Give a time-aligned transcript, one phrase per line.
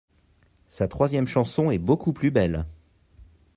[0.67, 2.65] Sa troisième chanson est beaucoup plus belle.